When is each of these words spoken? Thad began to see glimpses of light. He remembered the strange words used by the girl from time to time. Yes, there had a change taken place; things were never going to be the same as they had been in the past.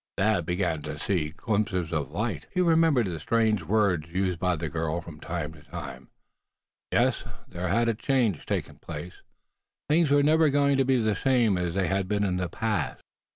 Thad 0.17 0.47
began 0.47 0.81
to 0.81 0.97
see 0.97 1.29
glimpses 1.29 1.93
of 1.93 2.09
light. 2.09 2.47
He 2.51 2.59
remembered 2.59 3.05
the 3.05 3.19
strange 3.19 3.61
words 3.61 4.09
used 4.09 4.39
by 4.39 4.55
the 4.55 4.67
girl 4.67 4.99
from 4.99 5.19
time 5.19 5.53
to 5.53 5.61
time. 5.61 6.09
Yes, 6.91 7.23
there 7.47 7.67
had 7.67 7.87
a 7.87 7.93
change 7.93 8.47
taken 8.47 8.79
place; 8.79 9.21
things 9.87 10.09
were 10.09 10.23
never 10.23 10.49
going 10.49 10.77
to 10.77 10.85
be 10.85 10.97
the 10.99 11.13
same 11.13 11.55
as 11.55 11.75
they 11.75 11.85
had 11.87 12.07
been 12.07 12.23
in 12.23 12.37
the 12.37 12.49
past. 12.49 13.03